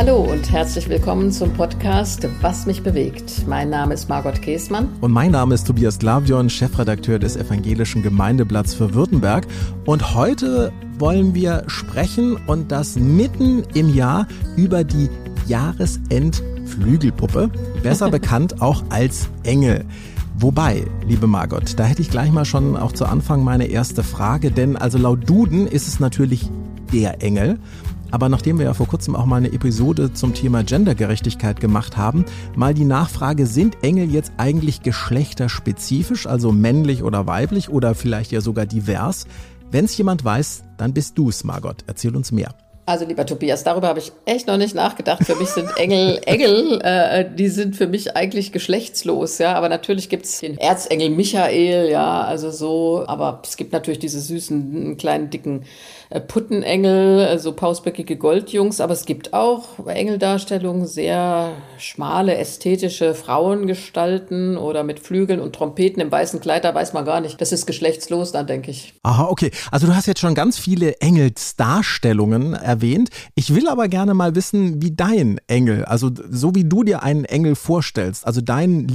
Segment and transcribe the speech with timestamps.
[0.00, 3.46] Hallo und herzlich willkommen zum Podcast Was mich bewegt.
[3.46, 4.88] Mein Name ist Margot Käßmann.
[5.02, 9.46] Und mein Name ist Tobias Glavion, Chefredakteur des Evangelischen Gemeindeblatts für Württemberg.
[9.84, 14.26] Und heute wollen wir sprechen und das mitten im Jahr
[14.56, 15.10] über die
[15.48, 17.50] Jahresendflügelpuppe,
[17.82, 19.84] besser bekannt auch als Engel.
[20.38, 24.50] Wobei, liebe Margot, da hätte ich gleich mal schon auch zu Anfang meine erste Frage,
[24.50, 26.48] denn also laut Duden ist es natürlich
[26.90, 27.58] der Engel.
[28.10, 32.24] Aber nachdem wir ja vor kurzem auch mal eine Episode zum Thema Gendergerechtigkeit gemacht haben,
[32.56, 38.40] mal die Nachfrage, sind Engel jetzt eigentlich geschlechterspezifisch, also männlich oder weiblich oder vielleicht ja
[38.40, 39.26] sogar divers?
[39.70, 41.84] Wenn es jemand weiß, dann bist du's, Margot.
[41.86, 42.54] Erzähl uns mehr.
[42.90, 45.24] Also lieber Tobias, darüber habe ich echt noch nicht nachgedacht.
[45.24, 49.54] Für mich sind Engel, Engel, äh, die sind für mich eigentlich geschlechtslos, ja.
[49.54, 53.04] Aber natürlich gibt es den Erzengel Michael, ja, also so.
[53.06, 55.66] Aber es gibt natürlich diese süßen, kleinen, dicken
[56.10, 64.56] äh, Puttenengel, äh, so pausbäckige Goldjungs, aber es gibt auch Engeldarstellungen, sehr schmale, ästhetische Frauengestalten
[64.56, 67.40] oder mit Flügeln und Trompeten im weißen Kleid, da weiß man gar nicht.
[67.40, 68.94] Das ist geschlechtslos, dann denke ich.
[69.04, 69.52] Aha, okay.
[69.70, 72.79] Also du hast jetzt schon ganz viele Engelsdarstellungen erwähnt.
[73.34, 77.24] Ich will aber gerne mal wissen, wie dein Engel, also so wie du dir einen
[77.24, 78.86] Engel vorstellst, also dein,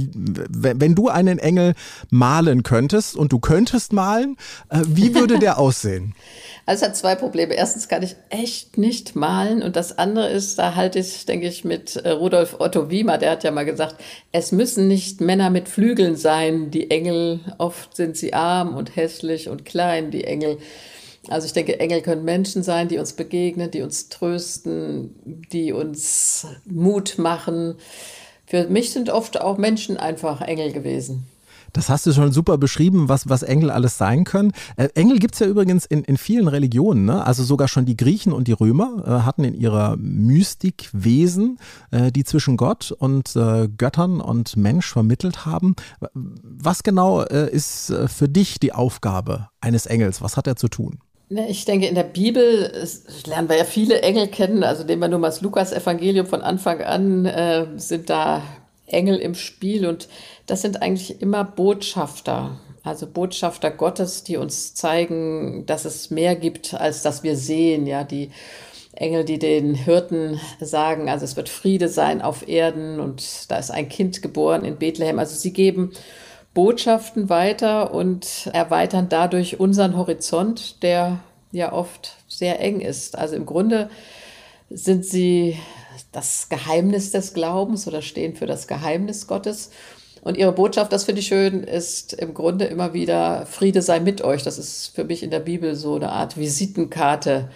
[0.50, 1.74] wenn du einen Engel
[2.10, 4.36] malen könntest und du könntest malen,
[4.70, 6.14] äh, wie würde der aussehen?
[6.66, 7.54] Also es hat zwei Probleme.
[7.54, 11.64] Erstens kann ich echt nicht malen und das andere ist, da halte ich, denke ich,
[11.64, 13.96] mit äh, Rudolf Otto Wiemer, der hat ja mal gesagt,
[14.32, 17.40] es müssen nicht Männer mit Flügeln sein, die Engel.
[17.58, 20.58] Oft sind sie arm und hässlich und klein, die Engel.
[21.28, 25.14] Also ich denke, Engel können Menschen sein, die uns begegnen, die uns trösten,
[25.52, 27.76] die uns Mut machen.
[28.46, 31.26] Für mich sind oft auch Menschen einfach Engel gewesen.
[31.76, 34.52] Das hast du schon super beschrieben, was, was Engel alles sein können.
[34.76, 37.04] Äh, Engel gibt es ja übrigens in, in vielen Religionen.
[37.04, 37.22] Ne?
[37.22, 41.58] Also sogar schon die Griechen und die Römer äh, hatten in ihrer Mystik Wesen,
[41.90, 45.76] äh, die zwischen Gott und äh, Göttern und Mensch vermittelt haben.
[46.14, 50.22] Was genau äh, ist äh, für dich die Aufgabe eines Engels?
[50.22, 51.00] Was hat er zu tun?
[51.28, 52.70] Ne, ich denke, in der Bibel
[53.26, 54.62] lernen wir ja viele Engel kennen.
[54.62, 58.42] Also nehmen wir nur mal das Lukas-Evangelium von Anfang an, äh, sind da
[58.86, 60.08] Engel im Spiel und
[60.46, 66.74] das sind eigentlich immer Botschafter, also Botschafter Gottes, die uns zeigen, dass es mehr gibt,
[66.74, 68.30] als dass wir sehen, ja, die
[68.92, 73.72] Engel, die den Hirten sagen, also es wird Friede sein auf Erden und da ist
[73.72, 75.18] ein Kind geboren in Bethlehem.
[75.18, 75.90] Also sie geben
[76.56, 81.20] Botschaften weiter und erweitern dadurch unseren Horizont, der
[81.52, 83.18] ja oft sehr eng ist.
[83.18, 83.90] Also im Grunde
[84.70, 85.58] sind sie
[86.12, 89.70] das Geheimnis des Glaubens oder stehen für das Geheimnis Gottes.
[90.22, 94.22] Und ihre Botschaft, das finde ich schön, ist im Grunde immer wieder Friede sei mit
[94.22, 94.42] euch.
[94.42, 97.50] Das ist für mich in der Bibel so eine Art Visitenkarte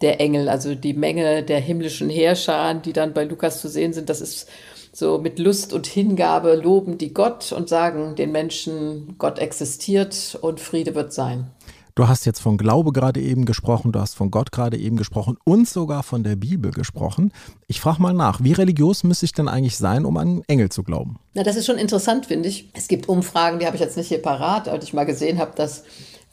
[0.00, 4.08] der Engel, also die Menge der himmlischen Heerscharen, die dann bei Lukas zu sehen sind.
[4.08, 4.48] Das ist
[4.94, 10.60] so mit Lust und Hingabe loben die Gott und sagen den Menschen, Gott existiert und
[10.60, 11.50] Friede wird sein.
[11.96, 15.36] Du hast jetzt von Glaube gerade eben gesprochen, du hast von Gott gerade eben gesprochen
[15.44, 17.32] und sogar von der Bibel gesprochen.
[17.68, 20.82] Ich frage mal nach, wie religiös müsste ich denn eigentlich sein, um an Engel zu
[20.82, 21.20] glauben?
[21.34, 22.68] Na, das ist schon interessant, finde ich.
[22.72, 25.52] Es gibt Umfragen, die habe ich jetzt nicht hier parat, als ich mal gesehen habe,
[25.54, 25.84] dass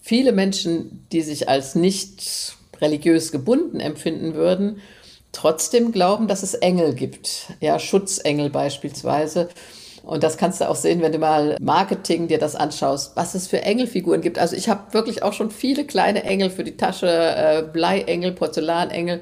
[0.01, 4.77] viele Menschen, die sich als nicht religiös gebunden empfinden würden,
[5.31, 7.53] trotzdem glauben, dass es Engel gibt.
[7.59, 9.49] Ja, Schutzengel beispielsweise.
[10.03, 13.47] Und das kannst du auch sehen, wenn du mal Marketing dir das anschaust, was es
[13.47, 14.39] für Engelfiguren gibt.
[14.39, 19.21] Also ich habe wirklich auch schon viele kleine Engel für die Tasche, äh, Bleiengel, Porzellanengel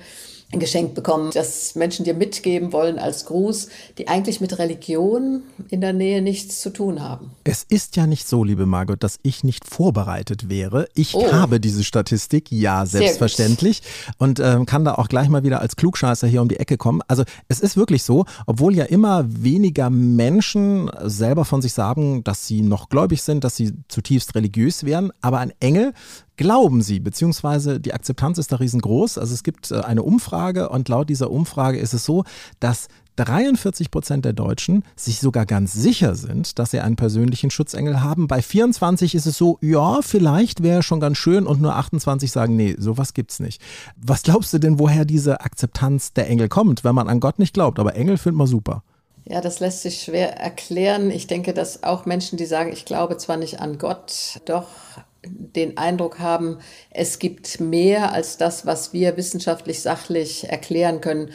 [0.52, 3.68] geschenkt bekommen, dass Menschen dir mitgeben wollen als Gruß,
[4.00, 7.32] die eigentlich mit Religion in der Nähe nichts zu tun haben.
[7.44, 10.88] Es ist ja nicht so, liebe Margot, dass ich nicht vorbereitet wäre.
[10.96, 11.32] Ich oh.
[11.32, 13.84] habe diese Statistik, ja, selbstverständlich.
[14.18, 17.02] Und ähm, kann da auch gleich mal wieder als Klugscheißer hier um die Ecke kommen.
[17.08, 22.48] Also es ist wirklich so, obwohl ja immer weniger Menschen selber von sich sagen, dass
[22.48, 25.94] sie noch gläubig sind, dass sie zutiefst religiös wären, aber ein Engel
[26.40, 29.18] glauben sie, beziehungsweise die Akzeptanz ist da riesengroß.
[29.18, 32.24] Also es gibt äh, eine Umfrage und laut dieser Umfrage ist es so,
[32.62, 32.88] dass
[33.18, 38.30] 43 Prozent der Deutschen sich sogar ganz sicher sind, dass sie einen persönlichen Schutzengel haben.
[38.30, 42.56] Bei 24 ist es so, ja, vielleicht wäre schon ganz schön und nur 28 sagen,
[42.56, 43.62] nee, sowas gibt's nicht.
[43.98, 47.54] Was glaubst du denn, woher diese Akzeptanz der Engel kommt, wenn man an Gott nicht
[47.54, 47.80] glaubt?
[47.80, 48.84] Aber Engel findet man super.
[49.26, 51.12] Ja, das lässt sich schwer erklären.
[51.12, 54.68] Ich denke, dass auch Menschen, die sagen, ich glaube zwar nicht an Gott, doch
[55.26, 56.60] den Eindruck haben,
[56.92, 61.32] es gibt mehr als das, was wir wissenschaftlich sachlich erklären können.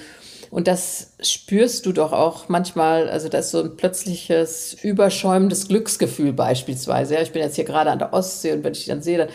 [0.50, 6.32] Und das spürst du doch auch manchmal, also das ist so ein plötzliches, überschäumendes Glücksgefühl
[6.32, 7.14] beispielsweise.
[7.14, 9.28] Ja, ich bin jetzt hier gerade an der Ostsee und wenn ich dann sehe, dann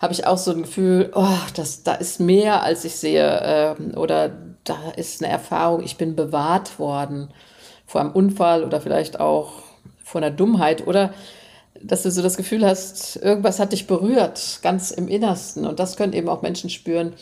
[0.00, 3.40] habe ich auch so ein Gefühl, oh, das, da ist mehr, als ich sehe.
[3.44, 4.32] Ähm, oder
[4.64, 7.28] da ist eine Erfahrung, ich bin bewahrt worden
[7.86, 9.62] vor einem Unfall oder vielleicht auch
[10.02, 11.14] vor einer Dummheit oder
[11.86, 15.66] dass du so das Gefühl hast, irgendwas hat dich berührt, ganz im Innersten.
[15.66, 17.12] Und das können eben auch Menschen spüren,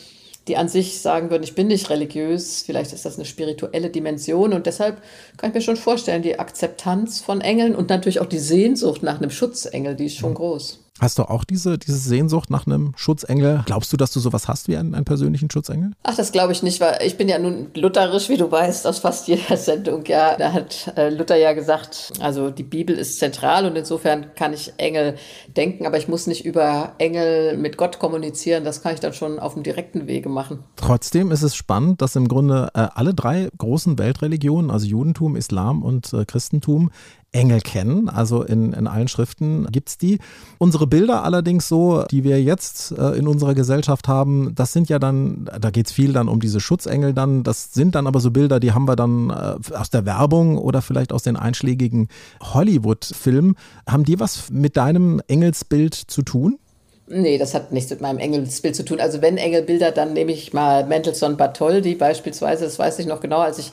[0.47, 4.53] die an sich sagen würden, ich bin nicht religiös, vielleicht ist das eine spirituelle Dimension
[4.53, 5.01] und deshalb
[5.37, 9.19] kann ich mir schon vorstellen, die Akzeptanz von Engeln und natürlich auch die Sehnsucht nach
[9.19, 10.82] einem Schutzengel, die ist schon groß.
[11.03, 13.63] Hast du auch diese, diese Sehnsucht nach einem Schutzengel?
[13.65, 15.91] Glaubst du, dass du sowas hast wie einen, einen persönlichen Schutzengel?
[16.03, 18.99] Ach, das glaube ich nicht, weil ich bin ja nun lutherisch, wie du weißt, aus
[18.99, 20.05] fast jeder Sendung.
[20.05, 24.53] Ja, da hat äh, Luther ja gesagt, also die Bibel ist zentral und insofern kann
[24.53, 25.15] ich Engel
[25.57, 28.63] denken, aber ich muss nicht über Engel mit Gott kommunizieren.
[28.63, 30.63] Das kann ich dann schon auf dem direkten Wege machen.
[30.77, 35.83] Trotzdem ist es spannend, dass im Grunde äh, alle drei großen Weltreligionen, also Judentum, Islam
[35.83, 36.91] und äh, Christentum,
[37.33, 38.09] Engel kennen.
[38.09, 40.19] Also in, in allen Schriften gibt es die.
[40.57, 44.99] Unsere Bilder allerdings so, die wir jetzt äh, in unserer Gesellschaft haben, das sind ja
[44.99, 47.43] dann, da geht es viel dann um diese Schutzengel dann.
[47.43, 50.81] Das sind dann aber so Bilder, die haben wir dann äh, aus der Werbung oder
[50.81, 52.07] vielleicht aus den einschlägigen
[52.41, 53.55] Hollywood-Filmen.
[53.89, 56.59] Haben die was mit deinem Engelsbild zu tun?
[57.07, 58.99] Nee, das hat nichts mit meinem Engelsbild zu tun.
[58.99, 63.39] Also wenn Engelbilder, dann nehme ich mal Mendelssohn Bartholdy beispielsweise, das weiß ich noch genau,
[63.39, 63.71] als ich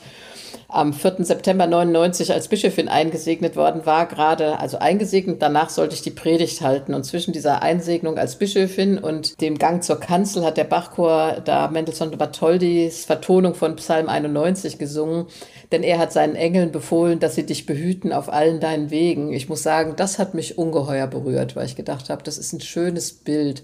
[0.68, 1.24] am 4.
[1.24, 6.60] September 99 als Bischöfin eingesegnet worden war, gerade, also eingesegnet, danach sollte ich die Predigt
[6.60, 6.94] halten.
[6.94, 11.68] Und zwischen dieser Einsegnung als Bischöfin und dem Gang zur Kanzel hat der Bachchor da
[11.68, 15.26] Mendelssohn Bartholdys Vertonung von Psalm 91 gesungen.
[15.72, 19.32] Denn er hat seinen Engeln befohlen, dass sie dich behüten auf allen deinen Wegen.
[19.32, 22.60] Ich muss sagen, das hat mich ungeheuer berührt, weil ich gedacht habe, das ist ein
[22.60, 23.62] schönes Bild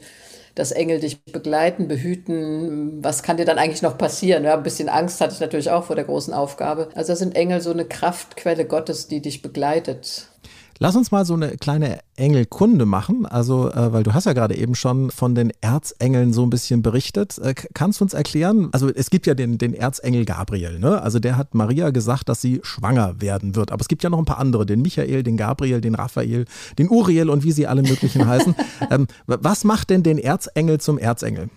[0.56, 3.04] dass Engel dich begleiten, behüten.
[3.04, 4.42] Was kann dir dann eigentlich noch passieren?
[4.42, 6.88] Ja, ein bisschen Angst hatte ich natürlich auch vor der großen Aufgabe.
[6.94, 10.28] Also sind Engel so eine Kraftquelle Gottes, die dich begleitet.
[10.78, 13.26] Lass uns mal so eine kleine Engelkunde machen.
[13.26, 16.82] Also, äh, weil du hast ja gerade eben schon von den Erzengeln so ein bisschen
[16.82, 17.38] berichtet.
[17.38, 18.68] Äh, kannst du uns erklären?
[18.72, 21.02] Also, es gibt ja den, den Erzengel Gabriel, ne?
[21.02, 23.72] Also, der hat Maria gesagt, dass sie schwanger werden wird.
[23.72, 26.44] Aber es gibt ja noch ein paar andere: den Michael, den Gabriel, den Raphael,
[26.78, 28.54] den Uriel und wie sie alle möglichen heißen.
[28.90, 31.48] Ähm, was macht denn den Erzengel zum Erzengel?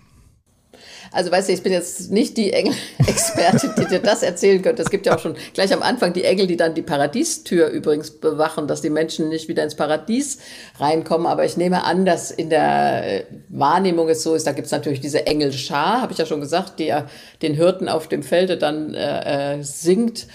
[1.12, 4.82] Also weißt du, ich bin jetzt nicht die Engel-Expertin, die dir das erzählen könnte.
[4.82, 8.10] Es gibt ja auch schon gleich am Anfang die Engel, die dann die Paradiestür übrigens
[8.10, 10.38] bewachen, dass die Menschen nicht wieder ins Paradies
[10.78, 11.26] reinkommen.
[11.26, 14.72] Aber ich nehme an, dass in der äh, Wahrnehmung es so ist, da gibt es
[14.72, 17.06] natürlich diese Engelschar, habe ich ja schon gesagt, die ja
[17.42, 20.26] den Hirten auf dem Felde dann äh, äh singt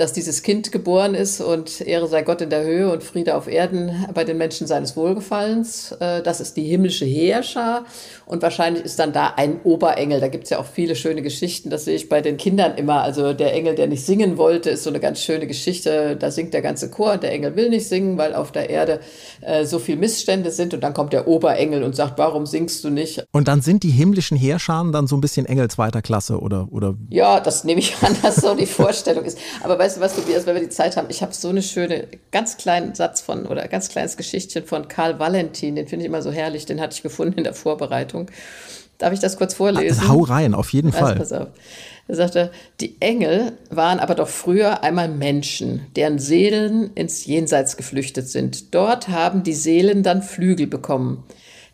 [0.00, 3.46] dass dieses Kind geboren ist und Ehre sei Gott in der Höhe und Friede auf
[3.46, 5.92] Erden bei den Menschen seines Wohlgefallens.
[6.00, 7.84] Äh, das ist die himmlische Heerschar
[8.24, 10.18] und wahrscheinlich ist dann da ein Oberengel.
[10.18, 13.02] Da gibt es ja auch viele schöne Geschichten, das sehe ich bei den Kindern immer.
[13.02, 16.16] Also der Engel, der nicht singen wollte, ist so eine ganz schöne Geschichte.
[16.16, 19.00] Da singt der ganze Chor und der Engel will nicht singen, weil auf der Erde
[19.42, 22.88] äh, so viel Missstände sind und dann kommt der Oberengel und sagt, warum singst du
[22.88, 23.22] nicht?
[23.32, 26.68] Und dann sind die himmlischen Heerscharen dann so ein bisschen Engel zweiter Klasse oder?
[26.70, 26.94] oder?
[27.10, 29.36] Ja, das nehme ich an, dass so die Vorstellung ist.
[29.62, 31.62] Aber weißt du, was du Tobias, wenn wir die Zeit haben, ich habe so eine
[31.62, 36.08] schöne, ganz kleinen Satz von, oder ganz kleines Geschichtchen von Karl Valentin, den finde ich
[36.08, 38.30] immer so herrlich, den hatte ich gefunden in der Vorbereitung.
[38.98, 40.08] Darf ich das kurz vorlesen?
[40.08, 41.16] Hau rein, auf jeden also, Fall.
[41.16, 41.48] Pass auf.
[42.06, 42.50] Er sagte,
[42.80, 48.74] die Engel waren aber doch früher einmal Menschen, deren Seelen ins Jenseits geflüchtet sind.
[48.74, 51.24] Dort haben die Seelen dann Flügel bekommen.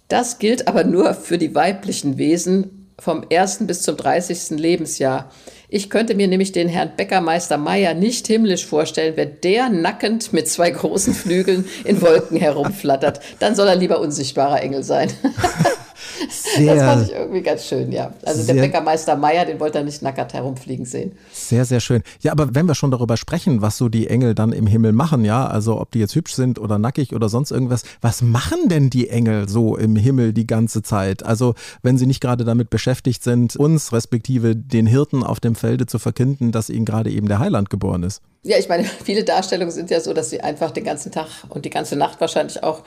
[0.09, 4.59] Das gilt aber nur für die weiblichen Wesen vom ersten bis zum 30.
[4.59, 5.31] Lebensjahr.
[5.69, 10.49] Ich könnte mir nämlich den Herrn Bäckermeister Meier nicht himmlisch vorstellen, wenn der nackend mit
[10.49, 13.21] zwei großen Flügeln in Wolken herumflattert.
[13.39, 15.13] Dann soll er lieber unsichtbarer Engel sein.
[16.29, 18.13] Sehr, das fand ich irgendwie ganz schön, ja.
[18.25, 21.13] Also sehr, der Bäckermeister Meier, den wollte er nicht nackert herumfliegen sehen.
[21.33, 22.03] Sehr, sehr schön.
[22.21, 25.25] Ja, aber wenn wir schon darüber sprechen, was so die Engel dann im Himmel machen,
[25.25, 28.91] ja, also ob die jetzt hübsch sind oder nackig oder sonst irgendwas, was machen denn
[28.91, 31.25] die Engel so im Himmel die ganze Zeit?
[31.25, 35.87] Also wenn sie nicht gerade damit beschäftigt sind, uns respektive den Hirten auf dem Felde
[35.87, 38.23] zu verkünden, dass ihnen gerade eben der Heiland geboren ist.
[38.47, 41.65] Ja, ich meine, viele Darstellungen sind ja so, dass sie einfach den ganzen Tag und
[41.65, 42.83] die ganze Nacht wahrscheinlich auch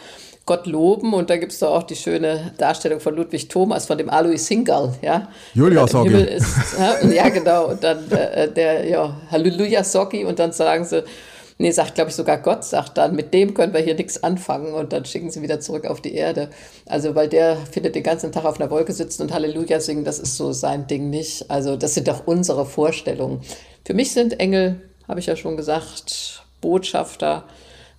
[0.46, 1.14] Gott loben.
[1.14, 4.38] Und da gibt es doch auch die schöne Darstellung von Ludwig Thomas, von dem Alois
[4.38, 5.30] Singal, ja.
[5.54, 6.28] Julia Soggi.
[7.14, 7.68] Ja, genau.
[7.68, 10.26] Und dann äh, der, ja, Halleluja Soggi.
[10.26, 11.04] Und dann sagen sie,
[11.60, 14.74] nee, sagt, glaube ich, sogar Gott sagt dann, mit dem können wir hier nichts anfangen.
[14.74, 16.50] Und dann schicken sie wieder zurück auf die Erde.
[16.88, 20.20] Also, weil der findet den ganzen Tag auf einer Wolke sitzen und Halleluja singen, das
[20.20, 21.52] ist so sein Ding nicht.
[21.52, 23.42] Also, das sind doch unsere Vorstellungen.
[23.86, 27.44] Für mich sind Engel, habe ich ja schon gesagt, Botschafter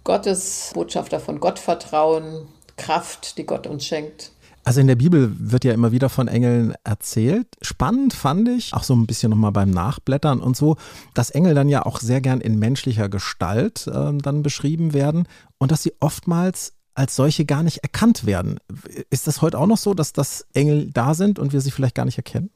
[0.05, 4.31] Gottes, Botschafter von Gottvertrauen, Kraft, die Gott uns schenkt.
[4.63, 7.47] Also in der Bibel wird ja immer wieder von Engeln erzählt.
[7.63, 10.77] Spannend fand ich, auch so ein bisschen nochmal beim Nachblättern und so,
[11.15, 15.27] dass Engel dann ja auch sehr gern in menschlicher Gestalt äh, dann beschrieben werden
[15.59, 18.59] und dass sie oftmals als solche gar nicht erkannt werden.
[19.09, 21.95] Ist das heute auch noch so, dass das Engel da sind und wir sie vielleicht
[21.95, 22.51] gar nicht erkennen?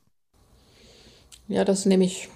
[1.49, 2.29] Ja, das nehme ich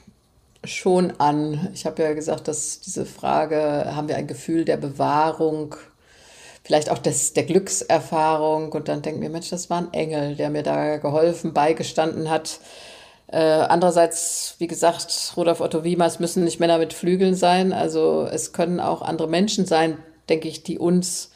[0.64, 1.70] schon an.
[1.74, 5.76] Ich habe ja gesagt, dass diese Frage, haben wir ein Gefühl der Bewahrung,
[6.64, 10.50] vielleicht auch des, der Glückserfahrung und dann denken wir, Mensch, das war ein Engel, der
[10.50, 12.60] mir da geholfen, beigestanden hat.
[13.28, 17.72] Äh, andererseits, wie gesagt, Rudolf Otto Wiemers müssen nicht Männer mit Flügeln sein.
[17.72, 19.98] Also es können auch andere Menschen sein,
[20.28, 21.30] denke ich, die uns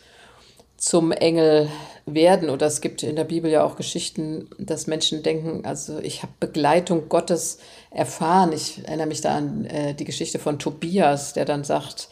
[0.77, 1.69] zum Engel
[2.07, 2.51] werden.
[2.51, 6.33] Oder es gibt in der Bibel ja auch Geschichten, dass Menschen denken, also ich habe
[6.41, 7.59] Begleitung Gottes
[7.91, 8.53] erfahren.
[8.53, 12.09] Ich erinnere mich da an äh, die Geschichte von Tobias, der dann sagt,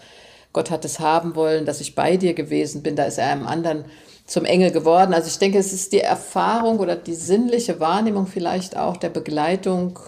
[0.53, 2.97] Gott hat es haben wollen, dass ich bei dir gewesen bin.
[2.97, 3.85] Da ist er einem anderen
[4.27, 5.15] zum Engel geworden.
[5.15, 9.99] Also ich denke, es ist die Erfahrung oder die sinnliche Wahrnehmung vielleicht auch der Begleitung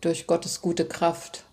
[0.00, 1.44] durch Gottes gute Kraft.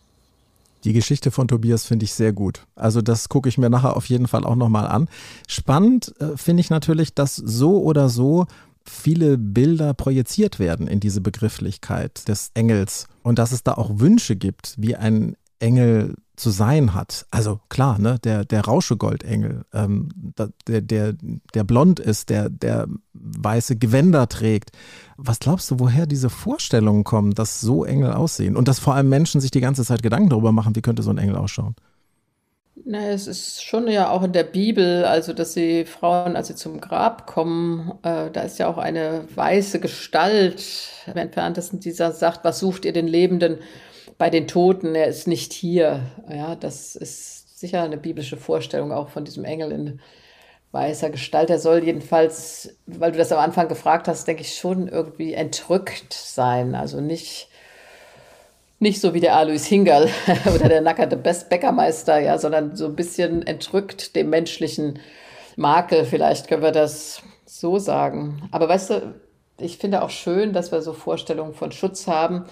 [0.84, 2.66] Die Geschichte von Tobias finde ich sehr gut.
[2.76, 5.10] Also das gucke ich mir nachher auf jeden Fall auch nochmal an.
[5.48, 8.46] Spannend äh, finde ich natürlich, dass so oder so
[8.84, 14.36] viele Bilder projiziert werden in diese Begrifflichkeit des Engels und dass es da auch Wünsche
[14.36, 17.26] gibt, wie ein Engel zu sein hat.
[17.32, 20.10] Also klar, ne, der, der Rauschegoldengel, ähm,
[20.68, 21.14] der, der,
[21.54, 24.72] der blond ist, der, der weiße Gewänder trägt.
[25.18, 29.10] Was glaubst du, woher diese Vorstellungen kommen, dass so Engel aussehen und dass vor allem
[29.10, 31.76] Menschen sich die ganze Zeit Gedanken darüber machen, wie könnte so ein Engel ausschauen?
[32.86, 36.56] Na, es ist schon ja auch in der Bibel, also dass die Frauen, als sie
[36.56, 40.64] zum Grab kommen, äh, da ist ja auch eine weiße Gestalt
[41.06, 43.58] im entferntesten, dieser sagt, was sucht ihr den Lebenden?
[44.18, 46.02] Bei den Toten, er ist nicht hier.
[46.30, 50.00] Ja, das ist sicher eine biblische Vorstellung auch von diesem Engel in
[50.72, 51.50] weißer Gestalt.
[51.50, 56.14] Er soll jedenfalls, weil du das am Anfang gefragt hast, denke ich schon irgendwie entrückt
[56.14, 56.76] sein.
[56.76, 57.50] Also nicht,
[58.80, 60.10] nicht so wie der Alois Hingerl
[60.56, 65.00] oder der nackerte Bestbäckermeister, ja, sondern so ein bisschen entrückt dem menschlichen
[65.56, 66.06] Makel.
[66.06, 68.48] Vielleicht können wir das so sagen.
[68.52, 69.16] Aber weißt du,
[69.60, 72.46] ich finde auch schön, dass wir so Vorstellungen von Schutz haben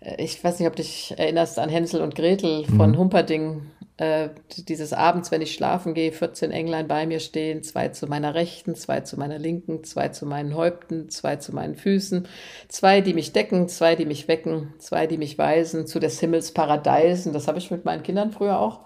[0.00, 2.98] ich weiß nicht, ob du dich erinnerst an Hänsel und Gretel von mhm.
[2.98, 3.70] Humperding.
[3.98, 8.34] Äh, dieses Abends, wenn ich schlafen gehe, 14 Englein bei mir stehen, zwei zu meiner
[8.34, 12.26] Rechten, zwei zu meiner Linken, zwei zu meinen Häupten, zwei zu meinen Füßen,
[12.68, 16.52] zwei, die mich decken, zwei, die mich wecken, zwei, die mich weisen zu des Himmels
[16.52, 17.34] Paradeisen.
[17.34, 18.80] Das habe ich mit meinen Kindern früher auch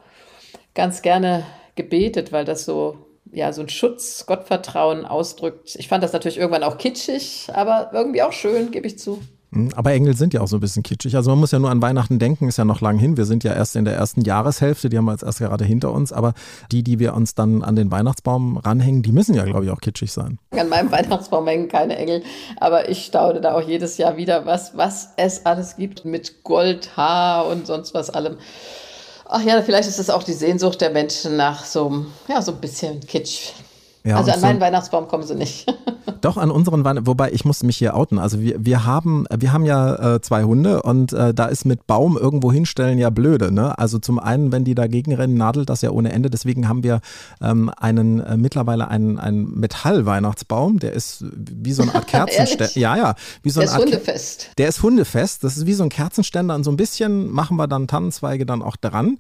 [0.75, 1.44] ganz gerne
[1.76, 5.76] gebetet, weil das so ja, so ein Schutz, Gottvertrauen ausdrückt.
[5.76, 9.23] Ich fand das natürlich irgendwann auch kitschig, aber irgendwie auch schön, gebe ich zu.
[9.54, 11.14] Hm, aber Engel sind ja auch so ein bisschen kitschig.
[11.14, 13.16] Also man muss ja nur an Weihnachten denken, ist ja noch lang hin.
[13.16, 15.92] Wir sind ja erst in der ersten Jahreshälfte, die haben wir jetzt erst gerade hinter
[15.92, 16.12] uns.
[16.12, 16.34] Aber
[16.73, 19.80] die, die wir uns dann an den Weihnachtsbaum ranhängen, die müssen ja, glaube ich, auch
[19.80, 20.38] kitschig sein.
[20.50, 22.23] An meinem Weihnachtsbaum hängen keine Engel,
[22.58, 27.46] aber ich staune da auch jedes Jahr wieder, was, was es alles gibt mit Goldhaar
[27.46, 28.37] und sonst was allem.
[29.26, 32.61] Ach ja, vielleicht ist es auch die Sehnsucht der Menschen nach so, ja, so ein
[32.61, 33.52] bisschen Kitsch.
[34.06, 35.66] Ja, also an so meinen Weihnachtsbaum kommen sie nicht.
[36.20, 38.18] Doch, an unseren Weihnachten, wobei ich muss mich hier outen.
[38.18, 41.87] Also wir, wir haben, wir haben ja äh, zwei Hunde und äh, da ist mit
[41.87, 43.52] Baum irgendwo hinstellen ja blöde.
[43.52, 43.78] Ne?
[43.78, 46.28] Also zum einen, wenn die dagegen rennen, nadelt das ja ohne Ende.
[46.28, 47.00] Deswegen haben wir
[47.40, 52.78] ähm, einen äh, mittlerweile einen, einen Metall-Weihnachtsbaum, der ist wie so eine Art Kerzenständer.
[52.78, 53.14] ja, ja.
[53.42, 54.50] Wie so der ist hundefest.
[54.58, 55.44] Der ist hundefest.
[55.44, 58.62] Das ist wie so ein Kerzenständer und so ein bisschen machen wir dann Tannenzweige dann
[58.62, 59.18] auch dran.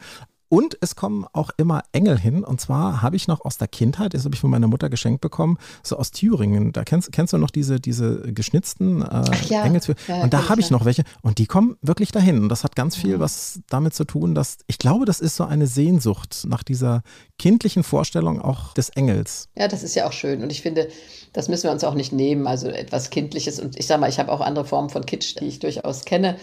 [0.54, 2.44] Und es kommen auch immer Engel hin.
[2.44, 5.20] Und zwar habe ich noch aus der Kindheit, das habe ich von meiner Mutter geschenkt
[5.20, 6.72] bekommen, so aus Thüringen.
[6.72, 9.64] Da kennst, kennst du noch diese, diese geschnitzten äh, ja.
[9.64, 9.80] Engel?
[10.06, 11.02] Ja, und da habe ich noch welche.
[11.22, 12.38] Und die kommen wirklich dahin.
[12.44, 15.44] Und das hat ganz viel was damit zu tun, dass ich glaube, das ist so
[15.44, 17.02] eine Sehnsucht nach dieser
[17.36, 19.48] kindlichen Vorstellung auch des Engels.
[19.56, 20.40] Ja, das ist ja auch schön.
[20.44, 20.86] Und ich finde,
[21.34, 22.46] das müssen wir uns auch nicht nehmen.
[22.46, 23.60] Also etwas Kindliches.
[23.60, 26.36] Und ich sage mal, ich habe auch andere Formen von Kitsch, die ich durchaus kenne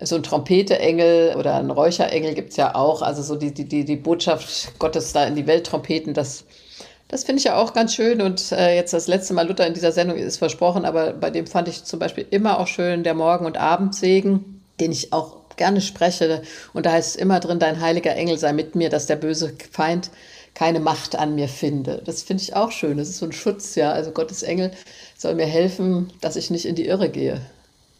[0.00, 3.02] so ein Trompeteengel oder ein Räucherengel gibt es ja auch.
[3.02, 6.44] Also so die, die, die Botschaft Gottes da in die Welt trompeten, das,
[7.08, 8.20] das finde ich ja auch ganz schön.
[8.20, 11.46] Und äh, jetzt das letzte Mal Luther in dieser Sendung ist versprochen, aber bei dem
[11.46, 15.80] fand ich zum Beispiel immer auch schön der Morgen- und Abendsegen, den ich auch gerne
[15.80, 16.42] spreche.
[16.74, 19.54] Und da heißt es immer drin, dein heiliger Engel sei mit mir, dass der böse
[19.70, 20.10] Feind
[20.56, 22.02] keine Macht an mir finde.
[22.06, 22.96] Das finde ich auch schön.
[22.96, 23.92] Das ist so ein Schutz, ja.
[23.92, 24.72] Also Gottes Engel
[25.16, 27.42] soll mir helfen, dass ich nicht in die Irre gehe.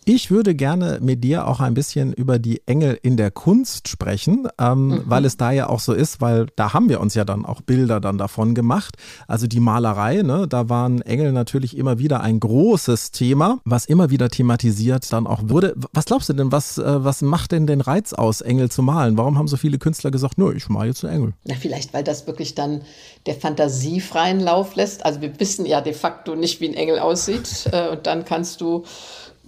[0.08, 4.46] Ich würde gerne mit dir auch ein bisschen über die Engel in der Kunst sprechen,
[4.56, 5.02] ähm, mhm.
[5.06, 7.60] weil es da ja auch so ist, weil da haben wir uns ja dann auch
[7.60, 8.98] Bilder dann davon gemacht.
[9.26, 14.08] Also die Malerei, ne, da waren Engel natürlich immer wieder ein großes Thema, was immer
[14.08, 15.74] wieder thematisiert dann auch wurde.
[15.92, 19.18] Was glaubst du denn, was, äh, was macht denn den Reiz aus, Engel zu malen?
[19.18, 21.32] Warum haben so viele Künstler gesagt, nö, ich male jetzt einen Engel?
[21.46, 22.82] Na, vielleicht, weil das wirklich dann
[23.26, 25.04] der Fantasie freien Lauf lässt.
[25.04, 27.68] Also wir wissen ja de facto nicht, wie ein Engel aussieht.
[27.72, 28.84] Äh, und dann kannst du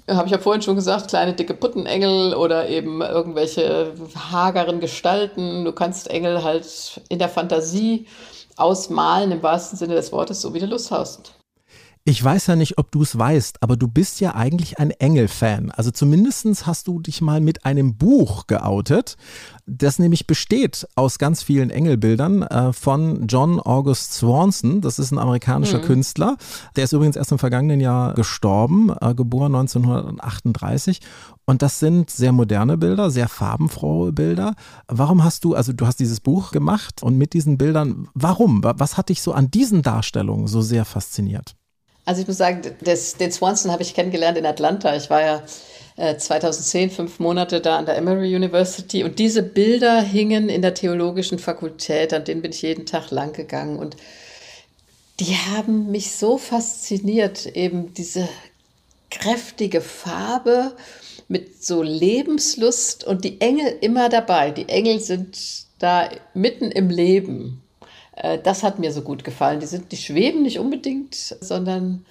[0.08, 3.92] habe ich ja vorhin schon gesagt, kleine dicke Puttenengel oder eben irgendwelche
[4.30, 5.64] hageren Gestalten.
[5.64, 8.06] Du kannst Engel halt in der Fantasie
[8.56, 11.37] ausmalen, im wahrsten Sinne des Wortes, so wie du Lust hast.
[12.08, 15.70] Ich weiß ja nicht, ob du es weißt, aber du bist ja eigentlich ein Engel-Fan.
[15.72, 19.18] Also zumindest hast du dich mal mit einem Buch geoutet,
[19.66, 24.80] das nämlich besteht aus ganz vielen Engelbildern äh, von John August Swanson.
[24.80, 25.82] Das ist ein amerikanischer mhm.
[25.82, 26.38] Künstler.
[26.76, 31.02] Der ist übrigens erst im vergangenen Jahr gestorben, äh, geboren 1938.
[31.44, 34.54] Und das sind sehr moderne Bilder, sehr farbenfrohe Bilder.
[34.86, 38.62] Warum hast du, also du hast dieses Buch gemacht und mit diesen Bildern, warum?
[38.64, 41.54] Was hat dich so an diesen Darstellungen so sehr fasziniert?
[42.08, 44.96] Also ich muss sagen, das, den Swanson habe ich kennengelernt in Atlanta.
[44.96, 45.42] Ich war ja
[45.98, 50.72] äh, 2010 fünf Monate da an der Emory University und diese Bilder hingen in der
[50.72, 53.94] theologischen Fakultät, an denen bin ich jeden Tag lang gegangen und
[55.20, 58.26] die haben mich so fasziniert, eben diese
[59.10, 60.72] kräftige Farbe
[61.28, 64.50] mit so Lebenslust und die Engel immer dabei.
[64.50, 65.36] Die Engel sind
[65.78, 67.60] da mitten im Leben.
[68.22, 69.60] Äh, das hat mir so gut gefallen.
[69.60, 72.04] Die, sind, die schweben nicht unbedingt, sondern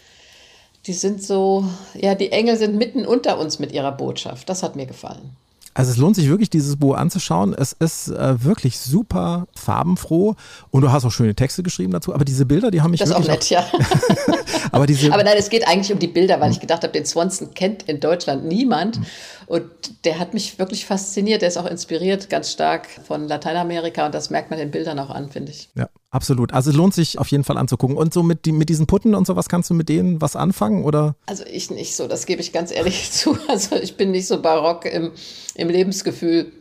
[0.85, 4.47] die sind so, ja, die Engel sind mitten unter uns mit ihrer Botschaft.
[4.49, 5.31] Das hat mir gefallen.
[5.73, 7.53] Also es lohnt sich wirklich, dieses Buch anzuschauen.
[7.53, 10.35] Es ist äh, wirklich super farbenfroh
[10.71, 12.15] und du hast auch schöne Texte geschrieben dazu.
[12.15, 13.27] Aber diese Bilder, die haben mich das wirklich.
[13.27, 14.35] Das ist auch nett, ja.
[14.71, 17.05] aber, diese aber nein, es geht eigentlich um die Bilder, weil ich gedacht habe, den
[17.05, 18.99] Swanson kennt in Deutschland niemand.
[19.45, 19.65] Und
[20.03, 21.43] der hat mich wirklich fasziniert.
[21.43, 25.11] Der ist auch inspiriert ganz stark von Lateinamerika und das merkt man den Bildern auch
[25.11, 25.69] an, finde ich.
[25.75, 26.53] Ja, Absolut.
[26.53, 27.97] Also lohnt sich auf jeden Fall anzugucken.
[27.97, 30.85] Und so mit, die, mit diesen Putten und sowas, kannst du mit denen was anfangen?
[30.85, 31.15] Oder?
[31.25, 33.37] Also ich nicht so, das gebe ich ganz ehrlich zu.
[33.47, 35.11] Also ich bin nicht so barock im,
[35.55, 36.51] im Lebensgefühl.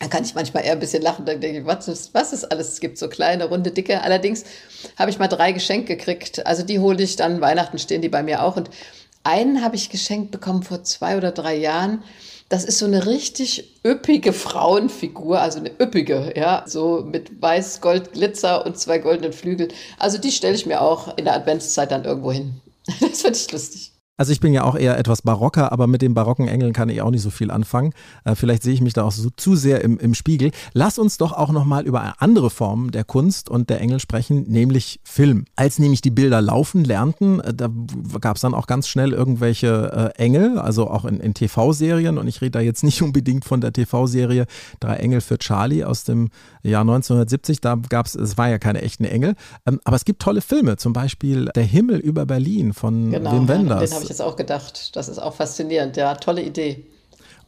[0.00, 1.26] Da kann ich manchmal eher ein bisschen lachen.
[1.26, 2.68] Dann denke ich, was ist, was ist alles?
[2.68, 4.02] Es gibt so kleine, runde, dicke.
[4.02, 4.44] Allerdings
[4.96, 6.44] habe ich mal drei geschenkt gekriegt.
[6.46, 8.56] Also die hole ich dann, Weihnachten stehen die bei mir auch.
[8.56, 8.70] Und
[9.22, 12.02] einen habe ich geschenkt bekommen vor zwei oder drei Jahren.
[12.48, 18.14] Das ist so eine richtig üppige Frauenfigur, also eine üppige, ja, so mit weiß, Gold,
[18.14, 19.70] Glitzer und zwei goldenen Flügeln.
[19.98, 22.60] Also die stelle ich mir auch in der Adventszeit dann irgendwo hin.
[23.00, 23.92] Das finde ich lustig.
[24.18, 27.00] Also ich bin ja auch eher etwas barocker, aber mit den barocken Engeln kann ich
[27.00, 27.94] auch nicht so viel anfangen.
[28.24, 30.50] Äh, vielleicht sehe ich mich da auch so zu sehr im, im Spiegel.
[30.72, 34.98] Lass uns doch auch nochmal über andere Formen der Kunst und der Engel sprechen, nämlich
[35.04, 35.44] Film.
[35.54, 37.70] Als nämlich die Bilder laufen lernten, äh, da
[38.20, 42.18] gab es dann auch ganz schnell irgendwelche äh, Engel, also auch in, in TV-Serien.
[42.18, 44.46] Und ich rede da jetzt nicht unbedingt von der TV-Serie
[44.80, 46.30] Drei Engel für Charlie aus dem
[46.64, 47.60] Jahr 1970.
[47.60, 49.36] Da gab es, es war ja keine echten Engel.
[49.64, 53.46] Ähm, aber es gibt tolle Filme, zum Beispiel Der Himmel über Berlin von genau, Wim
[53.46, 54.07] Wenders.
[54.08, 54.96] Ich jetzt auch gedacht.
[54.96, 55.98] Das ist auch faszinierend.
[55.98, 56.82] Ja, tolle Idee.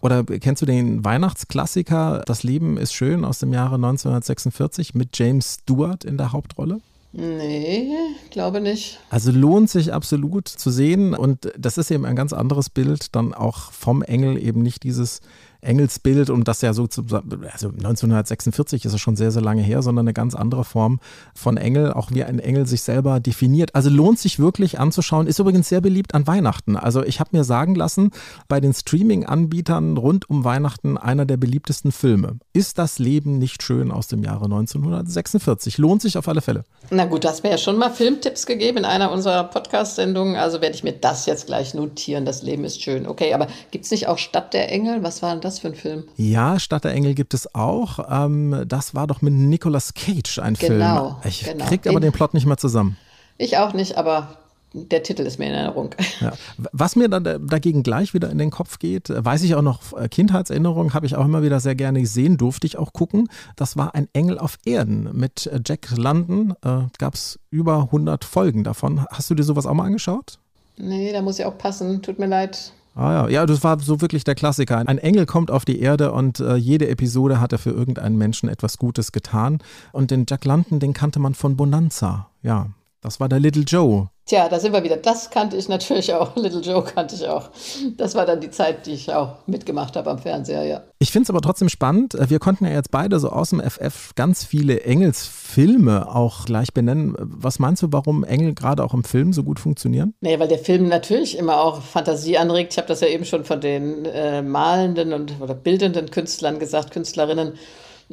[0.02, 5.60] Oder kennst du den Weihnachtsklassiker Das Leben ist schön aus dem Jahre 1946 mit James
[5.62, 6.80] Stewart in der Hauptrolle?
[7.12, 7.90] Nee,
[8.30, 9.00] glaube nicht.
[9.08, 13.32] Also lohnt sich absolut zu sehen und das ist eben ein ganz anderes Bild, dann
[13.32, 15.22] auch vom Engel eben nicht dieses
[15.62, 19.82] Engelsbild und das ja so, zu, also 1946 ist es schon sehr, sehr lange her,
[19.82, 21.00] sondern eine ganz andere Form
[21.34, 23.74] von Engel, auch wie ein Engel sich selber definiert.
[23.74, 26.76] Also lohnt sich wirklich anzuschauen, ist übrigens sehr beliebt an Weihnachten.
[26.76, 28.10] Also ich habe mir sagen lassen,
[28.48, 32.38] bei den Streaming-Anbietern rund um Weihnachten einer der beliebtesten Filme.
[32.52, 35.78] Ist das Leben nicht schön aus dem Jahre 1946?
[35.78, 36.64] Lohnt sich auf alle Fälle.
[36.90, 40.60] Na gut, du hast mir ja schon mal Filmtipps gegeben in einer unserer Podcast-Sendungen, also
[40.60, 42.24] werde ich mir das jetzt gleich notieren.
[42.24, 43.06] Das Leben ist schön.
[43.06, 45.02] Okay, aber gibt es nicht auch Stadt der Engel?
[45.02, 45.49] Was war denn das?
[45.50, 46.04] Das für ein Film?
[46.16, 47.98] Ja, Stadt der Engel gibt es auch.
[48.08, 51.30] Ähm, das war doch mit Nicolas Cage ein genau, Film.
[51.30, 51.64] Ich genau.
[51.66, 52.96] krieg aber den Plot nicht mehr zusammen.
[53.36, 54.38] Ich auch nicht, aber
[54.72, 55.94] der Titel ist mir in Erinnerung.
[56.20, 56.32] Ja.
[56.72, 60.08] Was mir dann dagegen gleich wieder in den Kopf geht, weiß ich auch noch, äh,
[60.08, 63.28] Kindheitserinnerung habe ich auch immer wieder sehr gerne gesehen, durfte ich auch gucken.
[63.56, 66.54] Das war ein Engel auf Erden mit äh, Jack London.
[66.62, 69.04] Äh, Gab es über 100 Folgen davon.
[69.10, 70.38] Hast du dir sowas auch mal angeschaut?
[70.76, 72.02] Nee, da muss ich auch passen.
[72.02, 72.72] Tut mir leid.
[72.94, 74.79] Ah ja, ja, das war so wirklich der Klassiker.
[74.79, 78.48] Ein Engel kommt auf die Erde und äh, jede Episode hat er für irgendeinen Menschen
[78.48, 79.59] etwas Gutes getan.
[79.92, 82.29] Und den Jack London, den kannte man von Bonanza.
[82.42, 82.68] Ja,
[83.02, 84.08] das war der Little Joe.
[84.26, 84.96] Tja, da sind wir wieder.
[84.96, 86.36] Das kannte ich natürlich auch.
[86.36, 87.50] Little Joe kannte ich auch.
[87.96, 90.82] Das war dann die Zeit, die ich auch mitgemacht habe am Fernseher, ja.
[90.98, 92.14] Ich finde es aber trotzdem spannend.
[92.28, 97.16] Wir konnten ja jetzt beide so aus dem FF ganz viele Engelsfilme auch gleich benennen.
[97.18, 100.14] Was meinst du, warum Engel gerade auch im Film so gut funktionieren?
[100.20, 102.74] Nee, weil der Film natürlich immer auch Fantasie anregt.
[102.74, 106.92] Ich habe das ja eben schon von den äh, malenden und oder bildenden Künstlern gesagt,
[106.92, 107.54] Künstlerinnen.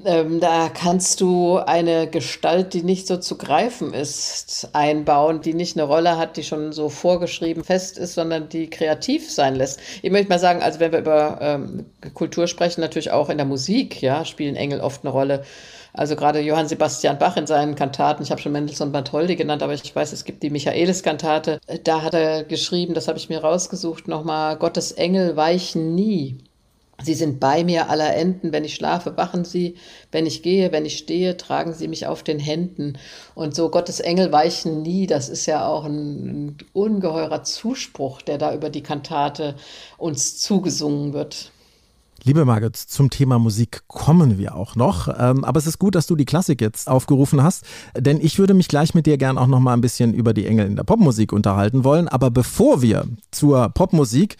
[0.05, 5.75] Ähm, da kannst du eine Gestalt, die nicht so zu greifen ist, einbauen, die nicht
[5.75, 9.79] eine Rolle hat, die schon so vorgeschrieben fest ist, sondern die kreativ sein lässt.
[10.03, 13.47] Ich möchte mal sagen, also wenn wir über ähm, Kultur sprechen, natürlich auch in der
[13.47, 15.43] Musik, ja, spielen Engel oft eine Rolle.
[15.93, 19.73] Also gerade Johann Sebastian Bach in seinen Kantaten, ich habe schon Mendelssohn Bartholdy genannt, aber
[19.73, 21.59] ich weiß, es gibt die Michaelis-Kantate.
[21.83, 26.37] Da hat er geschrieben, das habe ich mir rausgesucht, nochmal, Gottes Engel weichen nie.
[27.03, 28.51] Sie sind bei mir aller Enden.
[28.51, 29.75] Wenn ich schlafe, wachen sie.
[30.11, 32.97] Wenn ich gehe, wenn ich stehe, tragen sie mich auf den Händen.
[33.35, 35.05] Und so Gottes Engel weichen nie.
[35.05, 39.55] Das ist ja auch ein, ein ungeheurer Zuspruch, der da über die Kantate
[39.97, 41.51] uns zugesungen wird.
[42.23, 45.07] Liebe Margit, zum Thema Musik kommen wir auch noch.
[45.19, 47.63] Ähm, aber es ist gut, dass du die Klassik jetzt aufgerufen hast,
[47.95, 50.47] denn ich würde mich gleich mit dir gern auch noch mal ein bisschen über die
[50.47, 52.07] Engel in der Popmusik unterhalten wollen.
[52.07, 54.35] Aber bevor wir zur Popmusik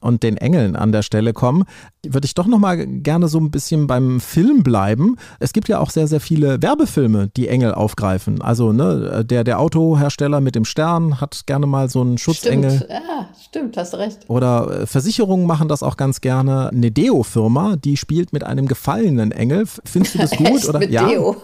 [0.00, 1.64] und den Engeln an der Stelle kommen,
[2.06, 5.16] würde ich doch noch mal gerne so ein bisschen beim Film bleiben.
[5.38, 8.40] Es gibt ja auch sehr, sehr viele Werbefilme, die Engel aufgreifen.
[8.40, 12.70] Also ne, der, der Autohersteller mit dem Stern hat gerne mal so einen Schutzengel.
[12.70, 14.18] Stimmt, ja, stimmt, hast recht.
[14.28, 16.70] Oder äh, Versicherungen machen das auch ganz gerne.
[16.70, 19.66] Eine Deo-Firma, die spielt mit einem gefallenen Engel.
[19.84, 20.46] Findest du das gut?
[20.46, 20.68] Echt?
[20.68, 20.78] oder?
[20.78, 21.06] Mit ja.
[21.06, 21.36] Deo.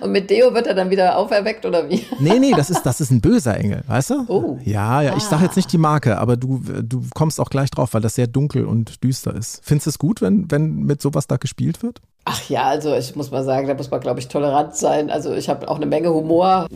[0.00, 2.04] Und mit Deo wird er dann wieder auferweckt oder wie?
[2.20, 4.24] Nee, nee, das ist, das ist ein böser Engel, weißt du?
[4.28, 4.58] Oh.
[4.64, 7.94] Ja, ja, ich sage jetzt nicht die Marke, aber du, du kommst auch gleich drauf,
[7.94, 9.60] weil das sehr dunkel und düster ist.
[9.62, 12.00] Findest du es gut, wenn, wenn mit sowas da gespielt wird?
[12.24, 15.10] Ach ja, also ich muss mal sagen, da muss man, glaube ich, tolerant sein.
[15.10, 16.68] Also ich habe auch eine Menge Humor,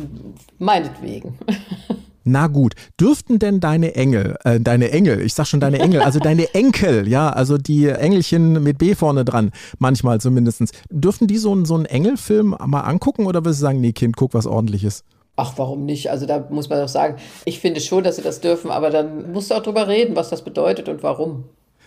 [0.58, 1.38] meinetwegen.
[2.24, 6.18] Na gut, dürften denn deine Engel, äh, deine Engel, ich sag schon deine Engel, also
[6.20, 11.52] deine Enkel, ja, also die Engelchen mit B vorne dran, manchmal zumindest, dürften die so,
[11.52, 15.04] einen so einen Engelfilm mal angucken oder würdest du sagen, nee, Kind, guck was ordentliches?
[15.36, 16.10] Ach, warum nicht?
[16.10, 19.32] Also da muss man doch sagen, ich finde schon, dass sie das dürfen, aber dann
[19.32, 21.44] musst du auch drüber reden, was das bedeutet und warum.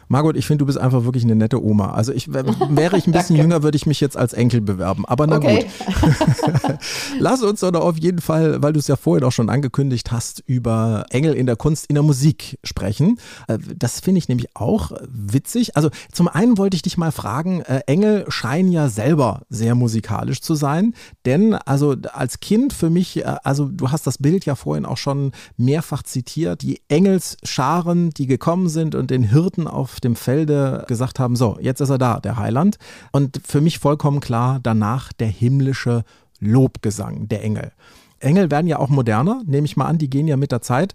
[0.08, 1.92] Margot, ich finde, du bist einfach wirklich eine nette Oma.
[1.94, 5.06] Also ich wäre ich ein bisschen jünger, würde ich mich jetzt als Enkel bewerben.
[5.06, 5.66] Aber na Okay.
[6.02, 6.80] gut.
[7.20, 10.44] Lass uns doch auf jeden Fall, weil du es ja vorhin auch schon angekündigt hast,
[10.46, 13.20] über Engel in der Kunst, in der Musik sprechen.
[13.48, 15.76] Äh, Das finde ich nämlich auch witzig.
[15.76, 20.42] Also zum einen wollte ich dich mal fragen, äh, Engel scheinen ja selber sehr musikalisch
[20.42, 20.94] zu sein.
[21.26, 24.98] Denn also als Kind für mich, äh, also du hast das Bild ja vorhin auch
[24.98, 31.20] schon mehrfach zitiert, die Engelsscharen, die gekommen sind und den Hirten auf dem Felde gesagt
[31.20, 32.78] haben, so, jetzt ist er da, der Heiland.
[33.12, 36.04] Und für mich vollkommen klar, danach der himmlische
[36.40, 37.72] Lobgesang der Engel.
[38.20, 40.94] Engel werden ja auch moderner, nehme ich mal an, die gehen ja mit der Zeit.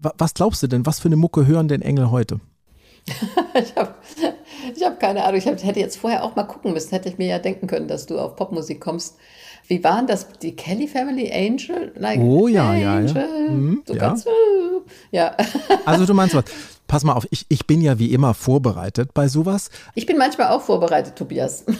[0.00, 2.40] Wa- Was glaubst du denn, was für eine Mucke hören denn Engel heute?
[3.56, 3.94] Ich habe
[4.82, 5.36] hab keine Ahnung.
[5.38, 6.90] Ich hab, hätte jetzt vorher auch mal gucken müssen.
[6.90, 9.16] Hätte ich mir ja denken können, dass du auf Popmusik kommst.
[9.68, 10.26] Wie waren das?
[10.42, 11.92] Die Kelly Family Angel?
[11.96, 12.96] Like Oh ja, ja, ja.
[12.96, 13.50] Angel.
[13.50, 14.00] Mhm, so ja.
[14.00, 14.26] ganz.
[14.26, 14.30] äh,
[15.12, 15.36] Ja.
[15.84, 16.44] Also du meinst was?
[16.94, 19.68] Pass mal auf, ich, ich bin ja wie immer vorbereitet bei sowas.
[19.96, 21.64] Ich bin manchmal auch vorbereitet, Tobias.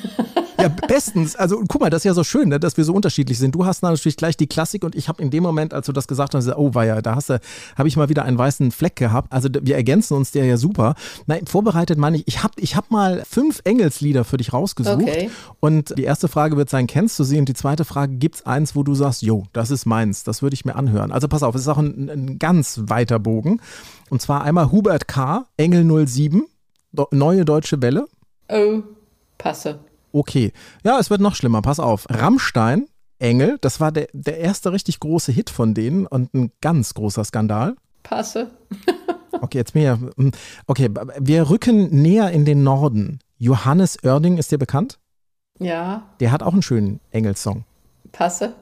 [0.60, 1.36] Ja, bestens.
[1.36, 3.54] Also guck mal, das ist ja so schön, ne, dass wir so unterschiedlich sind.
[3.54, 6.06] Du hast natürlich gleich die Klassik und ich habe in dem Moment, als du das
[6.06, 7.40] gesagt hast, oh war ja, da hast du,
[7.76, 9.32] habe ich mal wieder einen weißen Fleck gehabt.
[9.32, 10.94] Also wir ergänzen uns der ja super.
[11.26, 15.02] Nein, vorbereitet meine ich, ich habe ich hab mal fünf Engelslieder für dich rausgesucht.
[15.02, 15.30] Okay.
[15.60, 17.38] Und die erste Frage wird sein, kennst du sie?
[17.38, 20.54] Und die zweite Frage, gibt's eins, wo du sagst, jo, das ist meins, das würde
[20.54, 21.12] ich mir anhören.
[21.12, 23.60] Also pass auf, es ist auch ein, ein ganz weiter Bogen.
[24.14, 26.46] Und zwar einmal Hubert K., Engel 07,
[26.92, 28.06] Do- Neue Deutsche Welle.
[28.48, 28.82] Oh,
[29.38, 29.80] passe.
[30.12, 30.52] Okay.
[30.84, 31.62] Ja, es wird noch schlimmer.
[31.62, 32.06] Pass auf.
[32.08, 32.86] Rammstein,
[33.18, 37.24] Engel, das war der, der erste richtig große Hit von denen und ein ganz großer
[37.24, 37.74] Skandal.
[38.04, 38.52] Passe.
[39.40, 39.98] Okay, jetzt mehr.
[40.68, 43.18] Okay, wir rücken näher in den Norden.
[43.36, 45.00] Johannes Oerding ist dir bekannt?
[45.58, 47.64] Ja, Der hat auch einen schönen Engelsong.
[48.12, 48.54] passe.